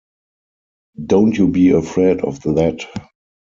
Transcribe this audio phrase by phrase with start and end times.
[1.05, 2.87] Don't you be afraid of that!